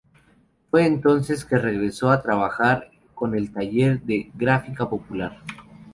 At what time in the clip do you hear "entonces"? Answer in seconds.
0.87-1.45